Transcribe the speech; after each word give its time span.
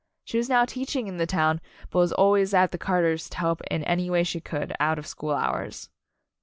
She 0.25 0.37
was 0.39 0.49
now 0.49 0.65
teaching 0.65 1.05
in 1.05 1.17
the 1.17 1.27
town, 1.27 1.61
but 1.91 1.99
was 1.99 2.11
always 2.11 2.55
at 2.55 2.71
the 2.71 2.79
Carters 2.79 3.29
to 3.29 3.37
help 3.37 3.61
in 3.69 3.83
any 3.83 4.09
way 4.09 4.23
she 4.23 4.41
could, 4.41 4.73
out 4.79 4.97
of 4.97 5.05
school 5.05 5.29
hours. 5.35 5.91